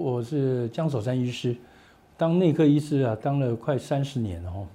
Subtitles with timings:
[0.00, 1.54] 我是江守山医师，
[2.16, 4.66] 当内科医师啊，当了快三十年了哦。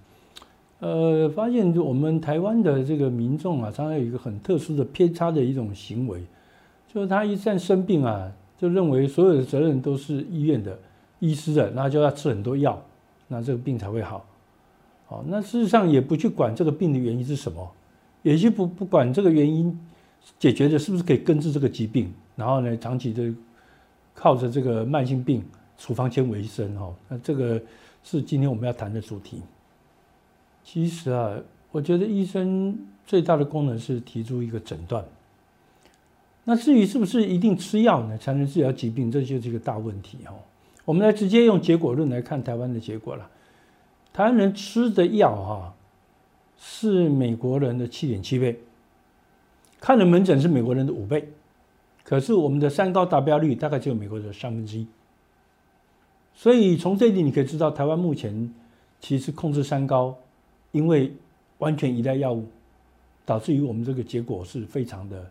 [0.80, 6.24] 呃，发现我们台湾的这个民众啊，常常有一个很特殊的偏差的一种行为，
[6.88, 10.80] 就是他一旦生病啊，就认为所有的责任都是医院的、
[11.20, 12.82] 医师的，那就要吃很多药，
[13.28, 14.26] 那这个病才会好。
[15.06, 17.70] 好，那事实上也不去管这个病的原因是什么，
[18.24, 19.78] 也就不不管这个原因
[20.40, 23.34] 解决的是不是可以根治这个疾病，然后呢，长期的。
[24.20, 25.42] 靠着这个慢性病
[25.78, 27.58] 处方签为生，哈，那这个
[28.04, 29.42] 是今天我们要谈的主题。
[30.62, 31.40] 其实啊，
[31.72, 35.06] 我觉得医生最大的功能是提出一个诊断。
[36.44, 40.34] 那至于是不是一定吃药呢才能治疗疾病，这就是一个大问题，哈。
[40.84, 43.30] 我们来直接用结果论来看台湾的结果了。
[44.12, 45.74] 台湾人吃的药，哈，
[46.58, 48.60] 是美国人的七点七倍，
[49.80, 51.30] 看的门诊是美国人的五倍。
[52.10, 54.88] 可是我们的三高达标率大概只有美国的三分之一，
[56.34, 58.52] 所以从这一点你可以知道，台湾目前
[59.00, 60.18] 其实控制三高，
[60.72, 61.14] 因为
[61.60, 62.48] 完全依赖药物，
[63.28, 65.30] 导致于我们这个结果是非常的，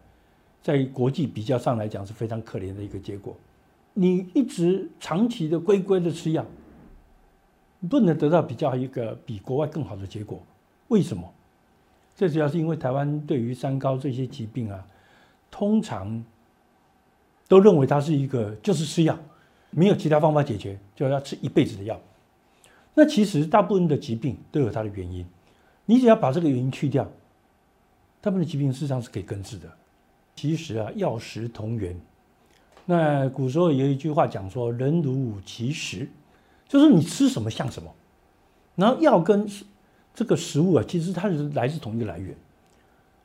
[0.62, 3.34] 在国际比较上来讲是非常可怜的一个结果。
[3.94, 6.46] 你一直长期的乖乖的吃药，
[7.90, 10.40] 不能得到比较一个比国外更好的结果。
[10.86, 11.28] 为什么？
[12.14, 14.86] 这主要是因为台湾对于三高这些疾病啊，
[15.50, 16.24] 通常。
[17.48, 19.18] 都认为它是一个就是吃药，
[19.70, 21.98] 没有其他方法解决，就要吃一辈子的药。
[22.94, 25.26] 那其实大部分的疾病都有它的原因，
[25.86, 27.04] 你只要把这个原因去掉，
[28.20, 29.68] 大部分的疾病事实上是可以根治的。
[30.36, 31.98] 其实啊，药食同源。
[32.84, 36.08] 那古时候有一句话讲说“人如其食”，
[36.68, 37.94] 就是你吃什么像什么。
[38.76, 39.48] 然后药跟
[40.14, 42.34] 这个食物啊，其实它是来自同一个来源。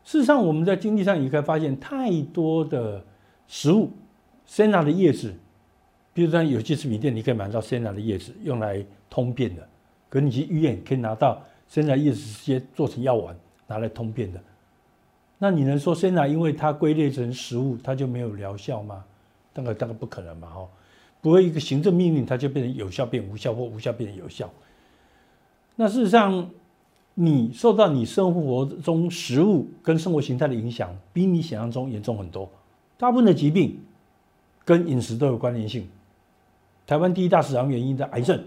[0.04, 3.04] 事实上，我们在经济上也可以发现太多的
[3.48, 3.92] 食物。
[4.46, 5.34] 鲜拿的叶子，
[6.14, 9.68] 比如说有些食品店，你可以买到鲜拿的叶子，用来通便的。
[10.10, 13.36] 可你去医院可以拿到鲜拿叶子直接做成药丸，
[13.66, 14.40] 拿来通便的。
[15.40, 19.04] 那你能说鲜拿因为它归类成食物，它就没有疗效吗？
[19.54, 20.48] 当然，当然不可能嘛！
[20.50, 20.68] 哈，
[21.20, 24.50] 不会一个行政命令，它就变成有效变无效，或无效变有效。
[25.76, 26.50] 那事实上，
[27.16, 32.48] 你受到你生活中食物跟生活形态的影响，比你想象中严重很多。
[32.98, 33.80] 大部分的疾病。
[34.66, 35.88] 跟饮食都有关联性。
[36.86, 38.44] 台湾第一大死亡原因的癌症，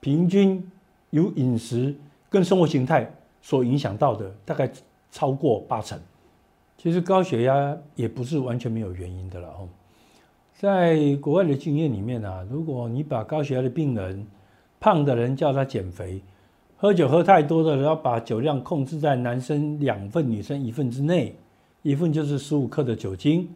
[0.00, 0.70] 平均
[1.10, 1.94] 由饮食
[2.28, 3.12] 跟生活形态
[3.42, 4.70] 所影响到的，大概
[5.10, 5.98] 超过八成。
[6.78, 9.68] 其实高血压也不是完全没有原因的了哦。
[10.54, 14.26] 在国外的经验里面啊，如果你把高血压的病人、
[14.78, 16.22] 胖的人叫他减肥，
[16.78, 21.34] 喝酒喝太多的人，要把酒量控制在男生两份、女生一份之内，
[21.82, 23.48] 一份就是十五克的酒精。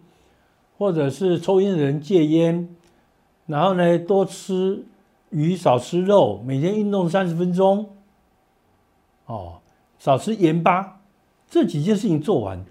[0.77, 2.69] 或者是抽烟的人戒烟，
[3.47, 4.85] 然后呢多吃
[5.31, 7.89] 鱼少吃肉，每天运动三十分钟，
[9.27, 9.61] 哦，
[9.99, 11.01] 少吃盐巴，
[11.49, 12.65] 这几件事情做完，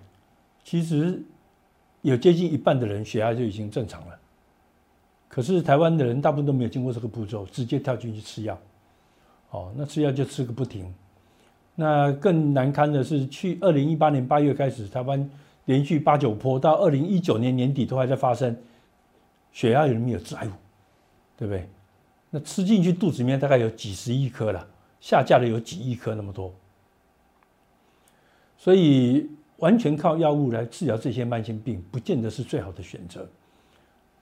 [0.66, 1.24] 其实
[2.02, 4.19] 有接近一半的人血压就已经正常了。
[5.30, 8.59] 可是台湾的人大部分都没有经过这个步骤，直接跳进去吃药，
[9.52, 10.94] 哦，那吃药就吃个不停。
[11.75, 15.30] 那更难堪的是，去二零一八年八月开始，台湾。
[15.66, 18.56] 连续八九波到二零一九年年底都还在发生，
[19.51, 20.51] 血压有没有债务，
[21.38, 21.68] 对不对？
[22.29, 24.68] 那吃进去肚子里面大概有几十亿颗了，
[25.00, 26.51] 下架的有几亿颗那么多，
[28.57, 33.28] 所以完全靠药物来治疗这些慢性病，不见得是最好的选择。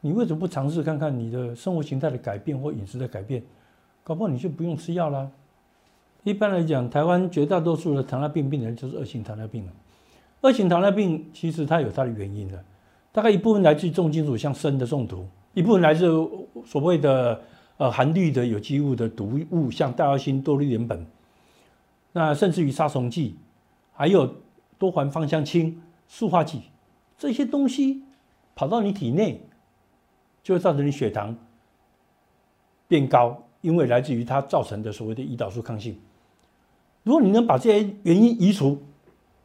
[0.02, 3.42] 你为什么不尝试看看你的生活形态的改变或饮食的改变？
[4.04, 5.30] 搞不好你就不用吃药啦。
[6.24, 9.72] 一般来讲，台湾绝大多数的糖尿病病人就是恶性糖尿病了。
[10.42, 12.64] 二型糖尿病其实它有它的原因的，
[13.12, 15.20] 大概一部分来自重金属，像砷的中毒；
[15.54, 16.08] 一部分来自
[16.66, 17.40] 所谓的
[17.78, 21.00] 呃含氯的有机物的毒物，像代二辛多氯联苯。
[22.14, 23.36] 那甚至于杀虫剂，
[23.94, 24.36] 还有
[24.78, 25.76] 多环芳香烃、
[26.08, 26.64] 塑化剂
[27.18, 28.04] 这些东西
[28.56, 29.42] 跑到你体内，
[30.44, 31.38] 就会造成你血糖
[32.88, 36.00] 变高，因为来自于它造成的所谓的胰岛素抗性。
[37.04, 38.82] 如果你能把这些原因移除，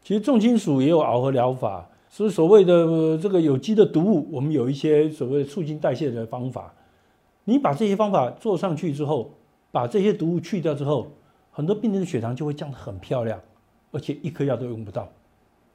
[0.07, 6.73] 其实重金属也有螯合疗法，所以所谓的这个有机的毒物，我们有一些所谓促进代谢的方法。
[7.43, 9.33] 你把这些方法做上去之后，
[9.73, 11.09] 把这些毒物去掉之后，
[11.51, 13.41] 很多病人的血糖就会降得很漂亮，
[13.91, 15.09] 而且一颗药都用不到。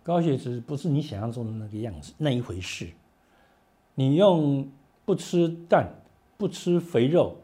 [0.01, 2.87] 高血脂不是你想象中的那个样子，那一回事。
[3.95, 4.65] 你用
[5.03, 5.93] 不吃蛋、
[6.37, 7.35] 不吃肥肉，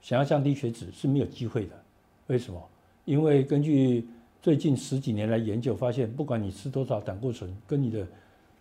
[0.00, 1.72] 想要降低血脂是没有机会的。
[2.28, 2.62] 为什么？
[3.04, 4.06] 因为根据
[4.46, 8.06] 最近十几年来研究发现，不管你吃多少胆固醇，跟你的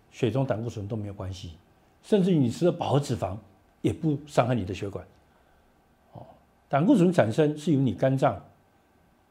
[0.09, 1.51] 血中胆固醇都没有关系，
[2.01, 3.37] 甚至于你吃的饱和脂肪
[3.83, 5.05] 也不伤害你的血管。
[6.13, 6.25] 哦
[6.67, 8.43] 胆固醇产生是由你肝脏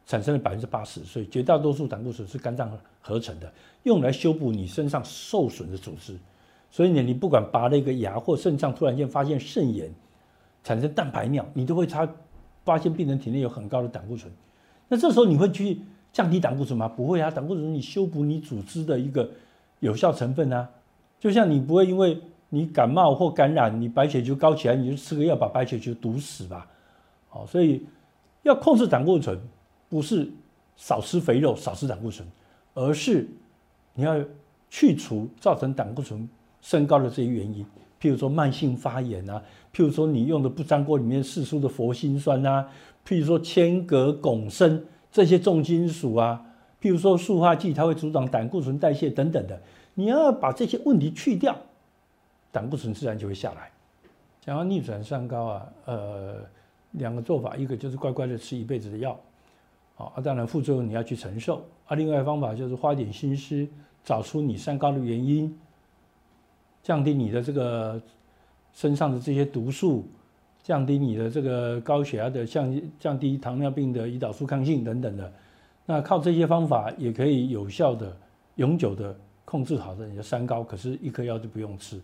[0.06, 2.70] 产生的百分之八十，所以绝大多数胆固醇是肝脏
[3.00, 3.52] 合成的，
[3.82, 6.16] 用来修补你身上受损的组织。
[6.70, 9.92] 所以呢，你不管拔了一个牙或肾脏突然间发现肾炎，
[10.62, 12.08] 产生蛋白尿，你都会查
[12.64, 14.32] 发现病人体内有很高的胆固醇。
[14.86, 15.80] 那这时候你会去
[16.14, 16.88] 降低胆固醇吗？
[16.88, 19.28] 不会啊，胆固醇你修补你组织的一个
[19.80, 20.70] 有效成分啊。
[21.18, 22.18] 就像你不会因为
[22.50, 26.70] 你感冒或感染，你白血球高起来，你就吃个药把白血球毒死吧。
[27.28, 27.84] 好，所以
[28.44, 29.36] 要控制胆固醇，
[29.88, 30.30] 不是
[30.76, 32.26] 少吃肥肉、少吃胆固醇，
[32.74, 33.26] 而是
[33.94, 34.22] 你要
[34.70, 36.28] 去除造成胆固醇
[36.60, 37.66] 升高的这些原因，
[38.00, 39.42] 譬如说慢性发炎啊，
[39.74, 42.68] 譬如说你用的不粘锅里面释出的佛辛酸啊，
[43.04, 44.80] 譬如说铅、镉、汞、砷
[45.14, 46.44] 这些重金属啊，
[46.82, 49.62] 譬如说塑化剂，它会阻挡胆固醇代谢等等的。
[49.94, 51.56] 你要把这些问题去掉，
[52.50, 53.70] 胆固醇自然就会下来。
[54.44, 56.44] 想要逆转三高啊，呃，
[56.90, 59.16] 两个做法，一个就是乖乖的吃一辈子的药，
[59.94, 61.64] 好啊，当然副作用你要去承受。
[61.86, 63.64] 啊，另外方法就是花点心思
[64.02, 65.56] 找出你三高的原因，
[66.82, 68.02] 降低你的这个
[68.72, 70.08] 身上的这些毒素，
[70.64, 75.32] 降低你的这个高血压的降降低糖尿病的胰岛素抗性等等的。
[75.86, 78.16] 那靠这些方法也可以有效的、
[78.56, 79.14] 永久的。
[79.46, 82.00] 控制好的你的三高，可是一颗药就不用吃。